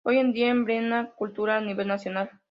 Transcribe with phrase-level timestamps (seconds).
[0.03, 2.31] Hoy en día emblema Cultural a nivel Nacional.